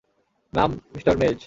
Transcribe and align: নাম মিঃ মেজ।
নাম 0.53 0.69
মিঃ 0.93 1.03
মেজ। 1.21 1.37